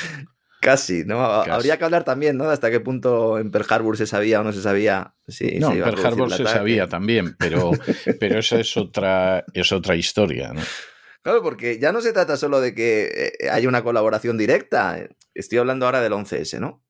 [0.63, 1.21] Casi, ¿no?
[1.23, 2.47] Habría que hablar también, ¿no?
[2.47, 5.13] De hasta qué punto en Pearl Harbor se sabía o no se sabía.
[5.27, 7.71] Sí, no, en Pearl Harbor se sabía también, pero,
[8.19, 10.61] pero esa es otra, es otra historia, ¿no?
[11.21, 15.07] Claro, porque ya no se trata solo de que eh, haya una colaboración directa.
[15.33, 16.82] Estoy hablando ahora del 11S, ¿no?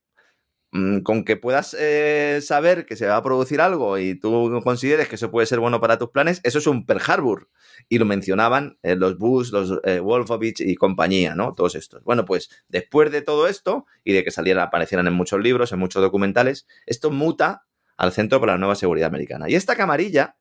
[0.76, 5.08] Mm, con que puedas eh, saber que se va a producir algo y tú consideres
[5.08, 7.48] que eso puede ser bueno para tus planes, eso es un Pearl Harbor.
[7.90, 11.54] Y lo mencionaban eh, los Bush, los eh, Wolfovich y compañía, ¿no?
[11.54, 12.04] Todos estos.
[12.04, 15.78] Bueno, pues después de todo esto y de que salieran, aparecieran en muchos libros, en
[15.80, 19.48] muchos documentales, esto muta al Centro para la Nueva Seguridad Americana.
[19.48, 20.38] Y esta camarilla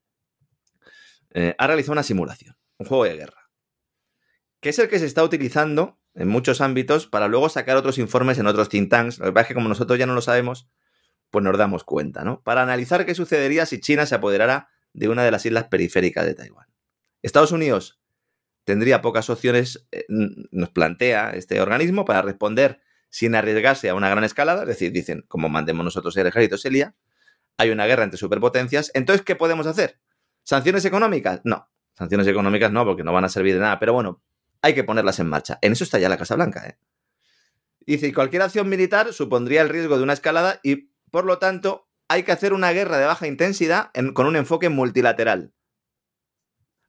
[1.34, 3.41] ha realizado una simulación, un juego de guerra,
[4.62, 8.38] que es el que se está utilizando en muchos ámbitos para luego sacar otros informes
[8.38, 9.18] en otros think tanks.
[9.18, 10.70] Lo que pasa es que como nosotros ya no lo sabemos,
[11.30, 12.42] pues nos damos cuenta, ¿no?
[12.42, 16.34] Para analizar qué sucedería si China se apoderara de una de las islas periféricas de
[16.34, 16.68] Taiwán.
[17.22, 18.00] Estados Unidos
[18.64, 24.22] tendría pocas opciones, eh, nos plantea este organismo, para responder sin arriesgarse a una gran
[24.22, 26.94] escalada, es decir, dicen, como mandemos nosotros el ejército Selia,
[27.58, 29.98] hay una guerra entre superpotencias, entonces, ¿qué podemos hacer?
[30.44, 31.40] ¿Sanciones económicas?
[31.42, 34.22] No, sanciones económicas no, porque no van a servir de nada, pero bueno,
[34.62, 35.58] hay que ponerlas en marcha.
[35.60, 36.66] En eso está ya la Casa Blanca.
[36.66, 36.78] ¿eh?
[37.80, 42.22] Dice, cualquier acción militar supondría el riesgo de una escalada y, por lo tanto, hay
[42.22, 45.52] que hacer una guerra de baja intensidad con un enfoque multilateral.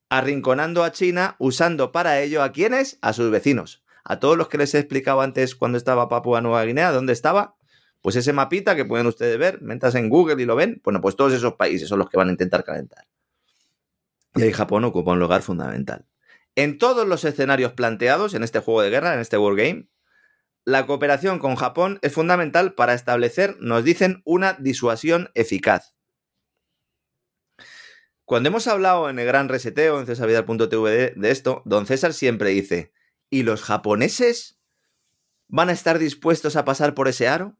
[0.09, 2.99] Arrinconando a China, usando para ello a quienes?
[3.01, 3.83] A sus vecinos.
[4.03, 7.55] A todos los que les he explicado antes cuando estaba Papua Nueva Guinea, ¿dónde estaba?
[8.01, 11.15] Pues ese mapita que pueden ustedes ver, mientras en Google y lo ven, bueno, pues
[11.15, 13.07] todos esos países son los que van a intentar calentar.
[14.35, 16.05] Y ahí Japón ocupa un lugar fundamental.
[16.55, 19.89] En todos los escenarios planteados en este juego de guerra, en este Wargame,
[20.65, 25.95] la cooperación con Japón es fundamental para establecer, nos dicen, una disuasión eficaz.
[28.25, 32.93] Cuando hemos hablado en el gran reseteo, en cesavidal.tv de esto, don César siempre dice,
[33.29, 34.59] ¿y los japoneses
[35.49, 37.57] van a estar dispuestos a pasar por ese aro?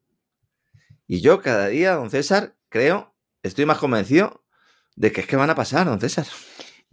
[1.06, 4.46] Y yo cada día, don César, creo, estoy más convencido
[4.96, 6.28] de que es que van a pasar, don César.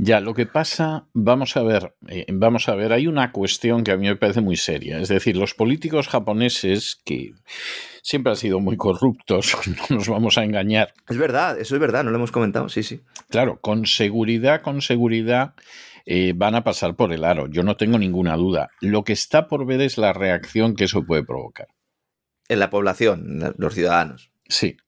[0.02, 3.92] Ya, lo que pasa, vamos a ver, eh, vamos a ver, hay una cuestión que
[3.92, 4.98] a mí me parece muy seria.
[4.98, 7.34] Es decir, los políticos japoneses que
[8.02, 9.54] siempre han sido muy corruptos,
[9.90, 10.94] no nos vamos a engañar.
[11.06, 13.02] Es verdad, eso es verdad, no lo hemos comentado, sí, sí.
[13.28, 15.52] Claro, con seguridad, con seguridad,
[16.06, 17.46] eh, van a pasar por el aro.
[17.48, 18.70] Yo no tengo ninguna duda.
[18.80, 21.68] Lo que está por ver es la reacción que eso puede provocar.
[22.48, 24.32] En la población, los ciudadanos.
[24.48, 24.78] Sí.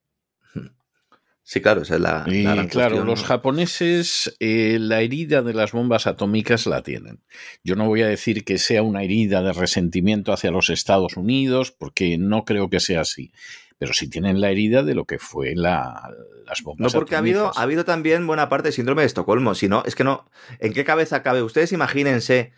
[1.53, 2.25] Sí, claro, esa es la.
[2.29, 3.27] Y la gran claro, cuestión, los ¿no?
[3.27, 7.21] japoneses eh, la herida de las bombas atómicas la tienen.
[7.63, 11.71] Yo no voy a decir que sea una herida de resentimiento hacia los Estados Unidos,
[11.71, 13.33] porque no creo que sea así.
[13.77, 16.11] Pero sí tienen la herida de lo que fue la,
[16.47, 17.61] las bombas No, porque ha habido, atómicas.
[17.61, 19.55] ha habido también buena parte de síndrome de Estocolmo.
[19.55, 20.31] Si no, es que no.
[20.59, 21.43] ¿En qué cabeza cabe?
[21.43, 22.53] Ustedes imagínense.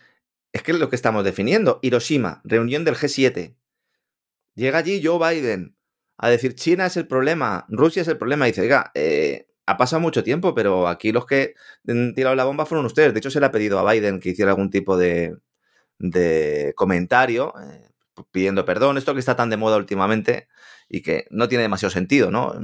[0.52, 1.80] Es que es lo que estamos definiendo.
[1.82, 3.56] Hiroshima, reunión del G7.
[4.54, 5.74] Llega allí Joe Biden
[6.24, 8.48] a decir China es el problema, Rusia es el problema.
[8.48, 11.54] Y dice, oiga, eh, ha pasado mucho tiempo, pero aquí los que
[11.86, 13.12] han tirado la bomba fueron ustedes.
[13.12, 15.36] De hecho, se le ha pedido a Biden que hiciera algún tipo de,
[16.76, 17.90] comentario eh,
[18.30, 18.96] pidiendo perdón.
[18.96, 20.48] Esto que está tan de moda últimamente
[20.88, 22.54] y que no tiene demasiado sentido, ¿no?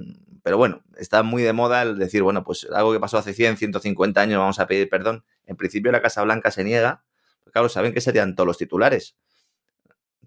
[0.43, 3.59] Pero bueno, está muy de moda el decir, bueno, pues algo que pasó hace 100,
[3.59, 5.25] 150 años, vamos a pedir perdón.
[5.45, 7.05] En principio la Casa Blanca se niega,
[7.53, 9.17] claro, saben que serían todos los titulares.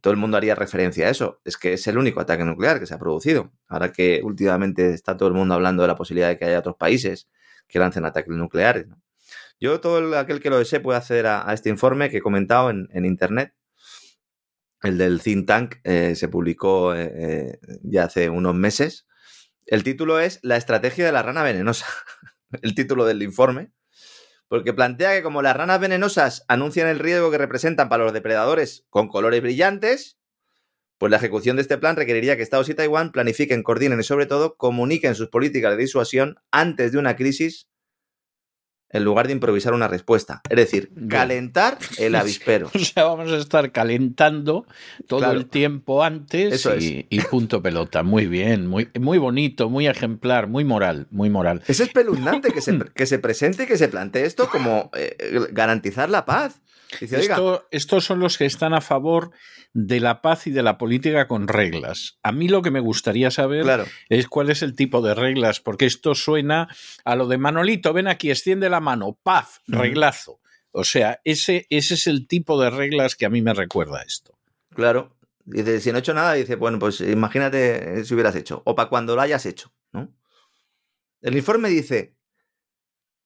[0.04, 1.40] Todo el mundo haría referencia a eso.
[1.46, 3.54] Es que es el único ataque nuclear que se ha producido.
[3.70, 6.76] Ahora que últimamente está todo el mundo hablando de la posibilidad de que haya otros
[6.76, 7.30] países
[7.70, 8.88] que lancen ataques nucleares.
[9.62, 12.70] Yo, todo el- aquel que lo desee puede acceder a, este informe que he comentado
[12.70, 13.54] en, en internet.
[14.82, 19.08] El del think tank eh, se publicó eh, eh, ya hace unos meses.
[19.66, 21.86] El título es La estrategia de la rana venenosa.
[22.62, 23.72] el título del informe.
[24.54, 28.86] Porque plantea que como las ranas venenosas anuncian el riesgo que representan para los depredadores
[28.92, 30.20] con colores brillantes,
[31.00, 34.28] pues la ejecución de este plan requeriría que Estados y Taiwán planifiquen, coordinen y sobre
[34.28, 37.68] todo comuniquen sus políticas de disuasión antes de una crisis
[38.94, 40.42] en lugar de improvisar una respuesta.
[40.50, 42.70] Es decir, calentar el avispero.
[42.74, 44.66] O sea, vamos a estar calentando
[45.08, 45.34] todo Claro.
[45.40, 48.04] el tiempo antes Eso y, y punto pelota.
[48.04, 51.62] Muy bien, muy, muy bonito, muy ejemplar, muy moral, muy moral.
[51.68, 55.18] Es espeluznante que se, que se presente y que se plantee esto como eh,
[55.52, 56.62] garantizar la paz.
[57.02, 59.32] Dice, Esto- estos son los que están a favor
[59.74, 62.20] de la paz y de la política con reglas.
[62.22, 65.60] A mí lo que me gustaría saber claro, es cuál es el tipo de reglas,
[65.60, 66.68] porque esto suena
[67.04, 70.40] a lo de Manolito, ven aquí, extiende la mano, paz, reglazo.
[70.72, 74.38] O sea, ese, ese es el tipo de reglas que a mí me recuerda esto.
[74.74, 75.16] claro.
[75.46, 78.62] Dice, si no he hecho nada, dice, bueno, pues imagínate si hubieras hecho.
[78.64, 80.10] O para cuando lo hayas hecho, ¿no?
[81.22, 82.16] El informe dice,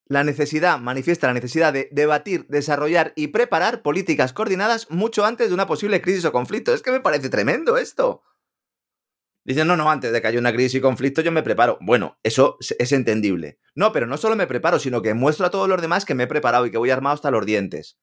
[0.09, 5.53] la necesidad, manifiesta la necesidad de debatir, desarrollar y preparar políticas coordinadas mucho antes de
[5.53, 6.73] una posible crisis o conflicto.
[6.73, 8.23] Es que me parece tremendo esto.
[9.43, 11.77] Dicen, no, no, antes de que haya una crisis y conflicto yo me preparo.
[11.81, 13.59] Bueno, eso es- entendible.
[13.75, 16.23] No, pero no solo me preparo, sino que muestro a todos los demás que me
[16.23, 17.97] he preparado y que voy armado hasta los dientes.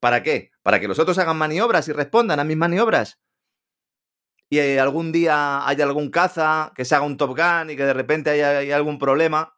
[0.00, 0.50] ¿Para qué?
[0.62, 3.18] Para que los otros hagan maniobras y respondan a mis maniobras.
[4.50, 7.84] Y eh, algún día haya algún caza que se haga un Top Gun y que
[7.84, 9.55] de repente haya, haya algún problema.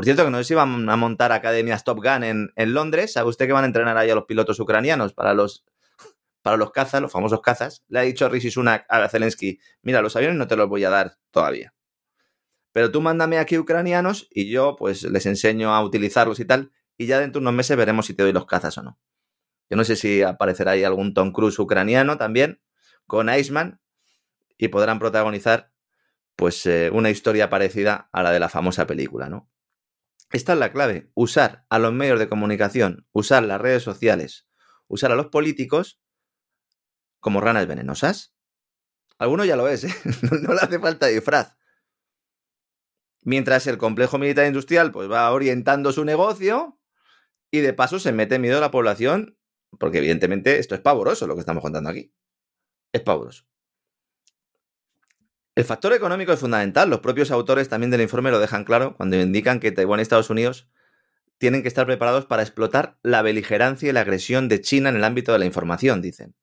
[0.00, 3.12] Por cierto, que no sé si van a montar academias Top Gun en, Londres.
[3.12, 5.66] ¿Sabe usted que van a entrenar ahí a los pilotos ucranianos para los,
[6.40, 7.84] para los cazas, los famosos cazas?
[7.88, 10.88] Le ha dicho Rishi Sunak a Zelensky, mira, los aviones no te los voy a
[10.88, 11.74] dar todavía.
[12.72, 16.72] Pero tú mándame aquí ucranianos y yo pues les enseño a utilizarlos y tal.
[16.96, 18.98] Y ya dentro de unos meses veremos si te doy los cazas o no.
[19.68, 22.62] Yo no sé si aparecerá ahí algún Tom Cruise ucraniano también,
[23.06, 23.82] con Iceman,
[24.56, 25.72] y podrán protagonizar
[26.36, 29.50] pues eh, una historia parecida a la de la famosa película, ¿no?
[30.30, 34.46] Esta es la clave, usar a los medios de comunicación, usar las redes sociales,
[34.86, 36.00] usar a los políticos
[37.18, 38.34] como ranas venenosas.
[39.18, 39.94] Alguno ya lo es, ¿eh?
[40.42, 41.56] no, le hace falta disfraz.
[43.22, 46.80] Mientras el complejo militar industrial pues va orientando su negocio
[47.50, 49.36] y de paso se mete miedo a la población,
[49.78, 52.14] porque evidentemente esto es pavoroso lo que estamos contando aquí.
[52.92, 53.49] Es pavoroso.
[55.60, 56.88] El factor económico es fundamental.
[56.88, 60.30] Los propios autores también del informe lo dejan claro cuando indican que Taiwán y Estados
[60.30, 60.70] Unidos
[61.36, 65.04] tienen que estar preparados para explotar la beligerancia y la agresión de China en el
[65.04, 66.34] ámbito de la información, dicen.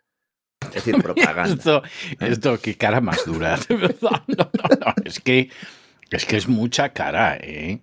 [0.61, 1.55] Es decir, propaganda.
[1.55, 1.81] Esto,
[2.19, 4.21] esto, qué cara más dura, de verdad.
[4.27, 5.49] No, no, no, es que
[6.11, 7.81] es que es mucha cara, ¿eh?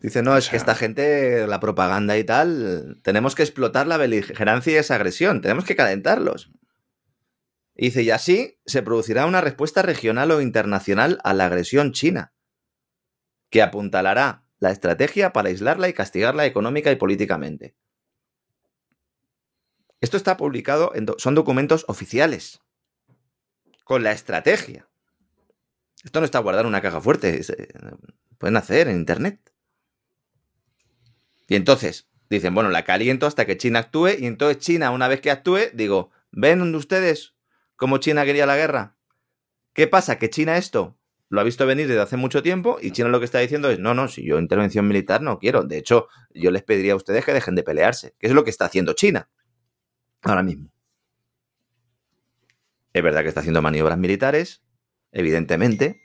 [0.00, 4.72] Dice, no, es que esta gente, la propaganda y tal, tenemos que explotar la beligerancia
[4.72, 6.50] y esa agresión, tenemos que calentarlos.
[7.76, 12.32] Y dice, y así se producirá una respuesta regional o internacional a la agresión china,
[13.50, 17.76] que apuntalará la estrategia para aislarla y castigarla económica y políticamente.
[20.00, 22.60] Esto está publicado, en son documentos oficiales,
[23.84, 24.88] con la estrategia.
[26.02, 27.68] Esto no está guardado en una caja fuerte, eh,
[28.38, 29.52] pueden hacer en internet.
[31.46, 34.08] Y entonces dicen, bueno, la caliento hasta que China actúe.
[34.18, 37.35] Y entonces China, una vez que actúe, digo, ¿ven ustedes
[37.76, 38.96] cómo China quería la guerra?
[39.72, 40.18] ¿Qué pasa?
[40.18, 40.96] Que China esto
[41.28, 43.78] lo ha visto venir desde hace mucho tiempo y China lo que está diciendo es,
[43.78, 45.64] no, no, si yo intervención militar no quiero.
[45.64, 48.50] De hecho, yo les pediría a ustedes que dejen de pelearse, que es lo que
[48.50, 49.28] está haciendo China
[50.22, 50.70] ahora mismo.
[52.92, 54.62] Es verdad que está haciendo maniobras militares,
[55.12, 56.00] evidentemente.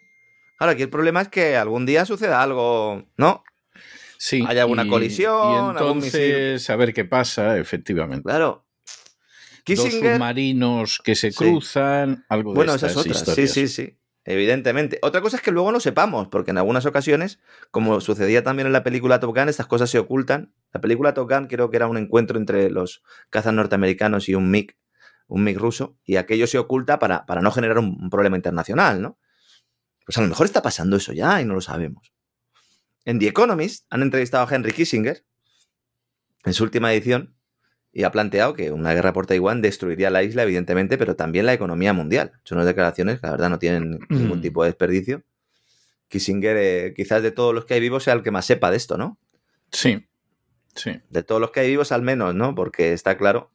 [0.59, 3.43] Ahora, aquí el problema es que algún día suceda algo, ¿no?
[4.17, 4.43] Sí.
[4.47, 6.21] Hay alguna colisión, Y algún misil.
[6.21, 8.23] entonces, a ver qué pasa, efectivamente.
[8.23, 8.67] Claro.
[9.65, 11.37] Dos Kissinger, submarinos que se Sí.
[11.37, 13.35] cruzan, algo de Bueno, esa estas es otra.
[13.35, 13.97] Sí, sí, sí.
[14.23, 14.99] Evidentemente.
[15.01, 17.39] Otra cosa es que luego no sepamos, porque en algunas ocasiones,
[17.71, 20.53] como sucedía también en la película Top Gun, estas cosas se ocultan.
[20.73, 24.51] La película Top Gun creo que era un encuentro entre los cazas norteamericanos y un
[24.51, 24.77] MiG,
[25.27, 29.01] un MiG ruso, y aquello se oculta para, para no generar un, un problema internacional,
[29.01, 29.17] ¿no?
[30.05, 32.13] Pues a lo mejor está pasando eso ya y no lo sabemos.
[33.05, 35.25] En The Economist han entrevistado a Henry Kissinger
[36.45, 37.35] en su última edición
[37.93, 41.53] y ha planteado que una guerra por Taiwán destruiría la isla, evidentemente, pero también la
[41.53, 42.31] economía mundial.
[42.43, 45.23] Son unas declaraciones que la verdad no tienen ningún tipo de desperdicio.
[46.07, 48.77] Kissinger, eh, quizás de todos los que hay vivos, sea el que más sepa de
[48.77, 49.17] esto, ¿no?
[49.71, 50.05] Sí,
[50.75, 50.99] sí.
[51.09, 52.55] De todos los que hay vivos, al menos, ¿no?
[52.55, 53.51] Porque está claro.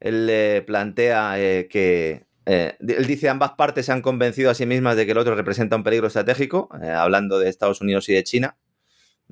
[0.00, 2.24] Él eh, plantea eh, que.
[2.46, 5.34] eh, él dice ambas partes se han convencido a sí mismas de que el otro
[5.34, 8.56] representa un peligro estratégico, hablando de Estados Unidos y de China.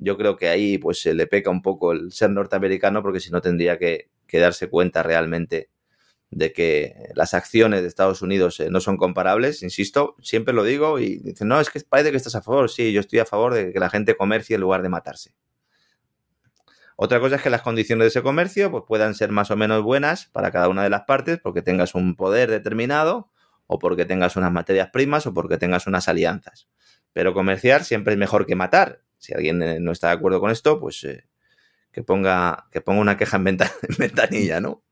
[0.01, 3.31] Yo creo que ahí pues se le peca un poco el ser norteamericano, porque si
[3.31, 5.69] no tendría que, que darse cuenta realmente
[6.31, 10.99] de que las acciones de Estados Unidos eh, no son comparables, insisto, siempre lo digo
[10.99, 13.53] y dicen, no, es que parece que estás a favor, sí, yo estoy a favor
[13.53, 15.33] de que la gente comercie en lugar de matarse.
[17.01, 19.81] Otra cosa es que las condiciones de ese comercio pues, puedan ser más o menos
[19.83, 23.31] buenas para cada una de las partes porque tengas un poder determinado
[23.67, 26.67] o porque tengas unas materias primas o porque tengas unas alianzas.
[27.13, 29.01] Pero comerciar siempre es mejor que matar.
[29.19, 31.25] Si alguien eh, no está de acuerdo con esto, pues eh,
[31.91, 34.83] que, ponga, que ponga una queja en, venta- en ventanilla, ¿no?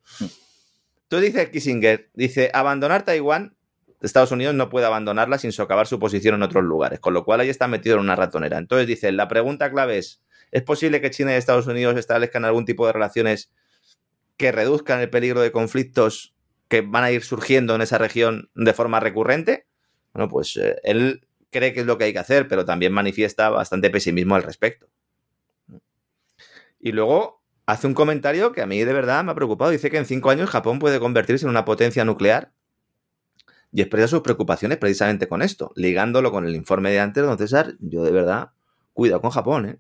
[1.04, 3.56] Entonces dice Kissinger, dice, abandonar Taiwán,
[4.02, 7.40] Estados Unidos no puede abandonarla sin socavar su posición en otros lugares, con lo cual
[7.40, 8.58] ahí está metido en una ratonera.
[8.58, 12.66] Entonces dice, la pregunta clave es, ¿es posible que China y Estados Unidos establezcan algún
[12.66, 13.52] tipo de relaciones
[14.36, 16.36] que reduzcan el peligro de conflictos
[16.68, 19.66] que van a ir surgiendo en esa región de forma recurrente?
[20.14, 23.50] Bueno, pues eh, él cree que es lo que hay que hacer, pero también manifiesta
[23.50, 24.88] bastante pesimismo al respecto.
[26.80, 29.72] Y luego hace un comentario que a mí de verdad me ha preocupado.
[29.72, 32.54] Dice que en cinco años Japón puede convertirse en una potencia nuclear
[33.72, 37.76] y expresa sus preocupaciones precisamente con esto, ligándolo con el informe de antes, don César.
[37.80, 38.52] Yo de verdad,
[38.94, 39.80] cuidado con Japón, ¿eh?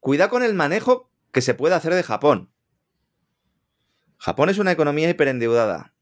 [0.00, 2.50] Cuidado con el manejo que se puede hacer de Japón.
[4.18, 5.92] Japón es una economía hiperendeudada.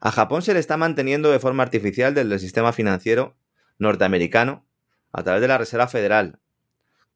[0.00, 3.36] A Japón se le está manteniendo de forma artificial desde el sistema financiero
[3.78, 4.66] norteamericano
[5.12, 6.38] a través de la Reserva Federal.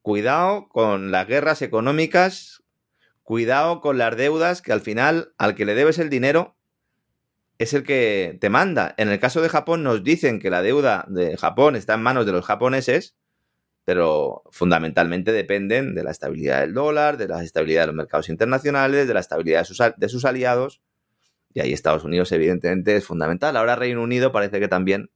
[0.00, 2.62] Cuidado con las guerras económicas,
[3.22, 6.56] cuidado con las deudas que al final al que le debes el dinero
[7.58, 8.94] es el que te manda.
[8.96, 12.26] En el caso de Japón nos dicen que la deuda de Japón está en manos
[12.26, 13.14] de los japoneses,
[13.84, 19.06] pero fundamentalmente dependen de la estabilidad del dólar, de la estabilidad de los mercados internacionales,
[19.06, 20.82] de la estabilidad de sus, de sus aliados.
[21.54, 23.56] Y ahí Estados Unidos evidentemente es fundamental.
[23.56, 25.10] Ahora Reino Unido parece que también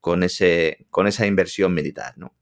[0.00, 2.14] con, ese, con esa inversión militar.
[2.16, 2.34] ¿no?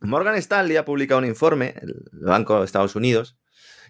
[0.00, 3.36] Morgan Stanley ha publicado un informe, el Banco de Estados Unidos,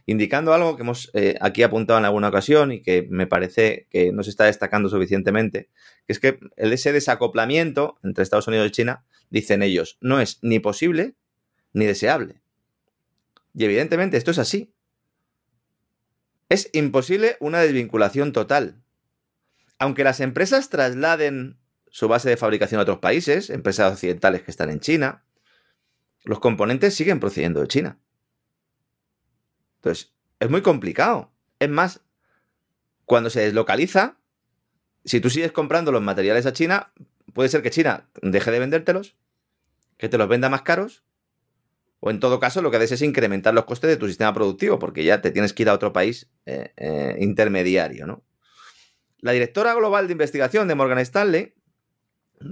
[0.06, 4.10] indicando algo que hemos eh, aquí apuntado en alguna ocasión y que me parece que
[4.10, 5.68] no se está destacando suficientemente,
[6.06, 10.60] que es que ese desacoplamiento entre Estados Unidos y China, dicen ellos, no es ni
[10.60, 11.14] posible
[11.74, 12.40] ni deseable.
[13.54, 14.72] Y evidentemente esto es así.
[16.48, 18.82] Es imposible una desvinculación total.
[19.78, 21.58] Aunque las empresas trasladen
[21.90, 25.24] su base de fabricación a otros países, empresas occidentales que están en China,
[26.24, 27.98] los componentes siguen procediendo de China.
[29.76, 31.32] Entonces, es muy complicado.
[31.58, 32.00] Es más,
[33.04, 34.18] cuando se deslocaliza,
[35.04, 36.92] si tú sigues comprando los materiales a China,
[37.32, 39.16] puede ser que China deje de vendértelos,
[39.96, 41.04] que te los venda más caros,
[42.00, 44.78] o en todo caso lo que haces es incrementar los costes de tu sistema productivo,
[44.78, 48.22] porque ya te tienes que ir a otro país eh, eh, intermediario, ¿no?
[49.20, 51.54] La directora global de investigación de Morgan Stanley,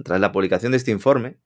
[0.03, 1.37] tras la publicación de este informe,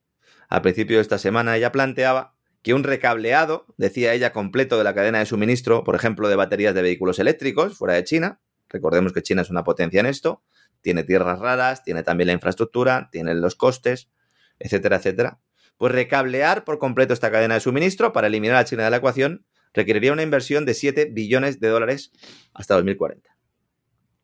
[0.48, 4.94] a principio de esta semana, ella planteaba que un recableado, decía ella, completo de la
[4.94, 9.22] cadena de suministro, por ejemplo, de baterías de vehículos eléctricos fuera de China, recordemos que
[9.22, 10.42] China es una potencia en esto,
[10.80, 14.10] tiene tierras raras, tiene también la infraestructura, tiene los costes,
[14.58, 15.40] etcétera, etcétera.
[15.76, 19.44] Pues recablear por completo esta cadena de suministro para eliminar a China de la ecuación
[19.74, 22.12] requeriría una inversión de 7 billones de dólares
[22.52, 23.36] hasta 2040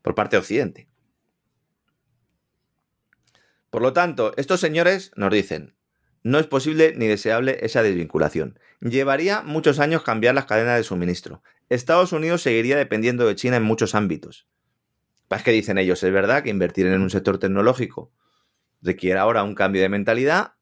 [0.02, 0.88] por parte de Occidente.
[3.70, 5.74] Por lo tanto, estos señores nos dicen,
[6.22, 8.58] no es posible ni deseable esa desvinculación.
[8.80, 11.42] Llevaría muchos años cambiar las cadenas de suministro.
[11.68, 14.46] Estados Unidos seguiría dependiendo de China en muchos ámbitos.
[15.30, 18.12] Es que dicen ellos, es verdad que invertir en un sector tecnológico
[18.80, 20.52] requiere ahora un cambio de mentalidad,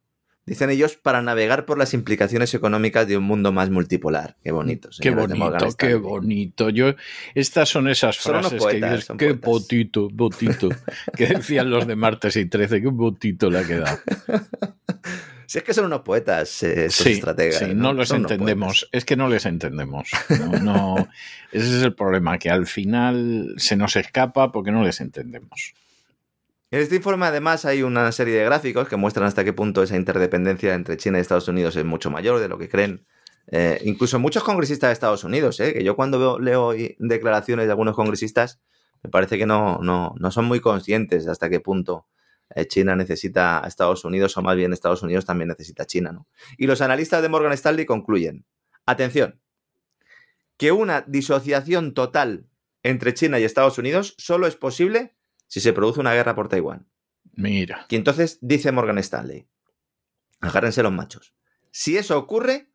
[0.47, 4.37] Dicen ellos para navegar por las implicaciones económicas de un mundo más multipolar.
[4.45, 4.91] Qué bonito.
[5.01, 6.71] Qué bonito, qué bonito.
[6.71, 6.95] Yo,
[7.35, 10.69] estas son esas frases que dices, qué botito, botito,
[11.17, 13.99] que decían los de martes y 13, qué botito le ha quedado.
[15.49, 17.61] Si es que son unos poetas, eh, estos estrategas.
[17.61, 18.89] Sí, no, los entendemos.
[18.91, 20.11] Es que no les entendemos.
[20.61, 20.97] no,
[21.53, 25.75] ese es el problema, que al final se nos escapa porque no les entendemos.
[26.77, 29.97] En este informe además hay una serie de gráficos que muestran hasta qué punto esa
[29.97, 33.07] interdependencia entre China y Estados Unidos es mucho mayor de lo que creen.
[33.51, 37.97] Eh, incluso muchos congresistas de Estados Unidos, eh, que yo cuando leo declaraciones de algunos
[37.97, 38.61] congresistas,
[39.03, 42.09] me parece que no, no, no son muy conscientes de hasta qué punto
[42.55, 46.27] eh, China necesita a Estados Unidos, o más bien Estados Unidos también necesita a China.
[46.59, 48.45] Y los analistas de Morgan Stanley concluyen,
[48.85, 49.41] atención,
[50.59, 52.51] que una disociación total
[52.83, 55.16] entre China y Estados Unidos solo es posible
[55.47, 56.87] si se produce una guerra por Taiwán.
[57.35, 57.87] Mira.
[57.89, 59.47] Y entonces dice Morgan Stanley,
[60.41, 61.35] agárrense los machos.
[61.71, 62.71] Si eso ocurre,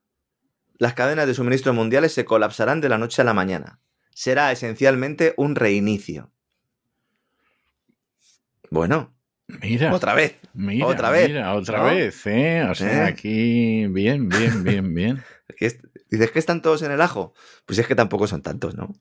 [0.78, 3.80] las cadenas de suministro mundiales se colapsarán de la noche a la mañana.
[4.13, 6.32] Será esencialmente un reinicio.
[8.69, 9.15] Bueno.
[9.47, 9.93] Mira.
[9.93, 10.38] Otra vez.
[10.53, 11.28] Mira, otra vez.
[11.30, 12.65] Mira, otra vez, ¿eh?
[12.69, 13.07] O sea, ¿Eh?
[13.07, 15.24] aquí bien, bien, bien, bien.
[16.09, 17.34] Dices que están todos en el ajo.
[17.65, 18.93] Pues es que tampoco son tantos, ¿no?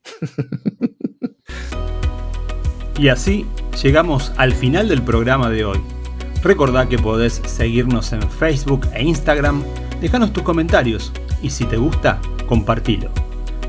[2.99, 3.47] Y así
[3.83, 5.81] llegamos al final del programa de hoy.
[6.43, 9.62] Recordá que podés seguirnos en Facebook e Instagram,
[10.01, 11.12] dejanos tus comentarios
[11.43, 13.11] y si te gusta, compartilo.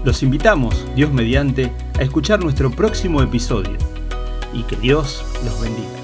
[0.04, 3.78] Los invitamos, Dios mediante, a escuchar nuestro próximo episodio
[4.54, 6.01] y que Dios los bendiga.